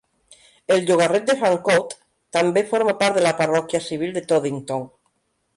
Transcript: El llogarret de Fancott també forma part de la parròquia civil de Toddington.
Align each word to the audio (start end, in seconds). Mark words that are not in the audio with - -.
El 0.75 0.79
llogarret 0.87 1.27
de 1.27 1.35
Fancott 1.41 1.93
també 2.39 2.65
forma 2.73 2.97
part 3.05 3.21
de 3.21 3.27
la 3.29 3.37
parròquia 3.43 3.85
civil 3.91 4.17
de 4.19 4.29
Toddington. 4.33 4.93